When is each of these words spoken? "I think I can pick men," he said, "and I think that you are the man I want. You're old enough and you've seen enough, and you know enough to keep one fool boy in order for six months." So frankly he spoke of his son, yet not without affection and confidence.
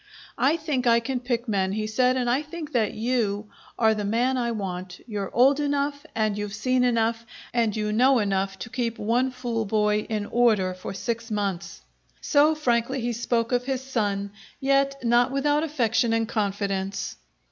"I 0.39 0.57
think 0.57 0.87
I 0.87 0.99
can 0.99 1.19
pick 1.19 1.47
men," 1.47 1.73
he 1.73 1.85
said, 1.85 2.17
"and 2.17 2.27
I 2.27 2.41
think 2.41 2.71
that 2.71 2.95
you 2.95 3.51
are 3.77 3.93
the 3.93 4.03
man 4.03 4.35
I 4.35 4.51
want. 4.51 4.99
You're 5.05 5.29
old 5.31 5.59
enough 5.59 6.07
and 6.15 6.35
you've 6.35 6.55
seen 6.55 6.83
enough, 6.83 7.23
and 7.53 7.75
you 7.75 7.91
know 7.91 8.17
enough 8.17 8.57
to 8.65 8.69
keep 8.71 8.97
one 8.97 9.29
fool 9.29 9.63
boy 9.63 10.07
in 10.09 10.25
order 10.25 10.73
for 10.73 10.95
six 10.95 11.29
months." 11.29 11.81
So 12.19 12.55
frankly 12.55 12.99
he 13.01 13.13
spoke 13.13 13.51
of 13.51 13.65
his 13.65 13.81
son, 13.83 14.31
yet 14.59 14.95
not 15.03 15.31
without 15.31 15.61
affection 15.61 16.13
and 16.13 16.27
confidence. 16.27 17.17